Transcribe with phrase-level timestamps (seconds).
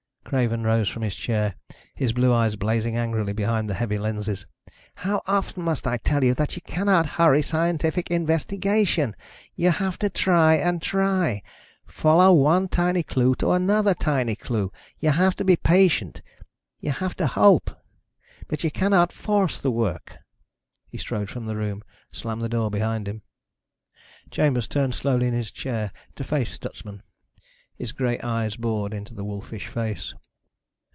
[0.23, 1.55] Craven rose from his chair,
[1.93, 4.45] his blue eyes blazing angrily behind the heavy lenses.
[4.95, 9.13] "How often must I tell you that you cannot hurry scientific investigation?
[9.55, 11.43] You have to try and try...
[11.85, 14.71] follow one tiny clue to another tiny clue.
[14.99, 16.21] You have to be patient.
[16.79, 17.69] You have to hope.
[18.47, 20.19] But you cannot force the work."
[20.87, 21.83] He strode from the room,
[22.13, 23.21] slammed the door behind him.
[24.29, 27.03] Chambers turned slowly in his chair to face Stutsman.
[27.75, 30.13] His gray eyes bored into the wolfish face.